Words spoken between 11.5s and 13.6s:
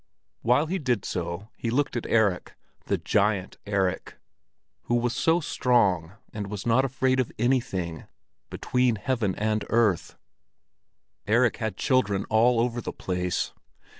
had children all over the place!